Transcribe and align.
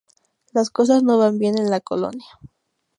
Las 0.51 0.71
cosas 0.71 1.03
no 1.03 1.19
van 1.19 1.37
bien 1.37 1.59
en 1.59 1.69
la 1.69 1.79
colonia. 1.79 2.25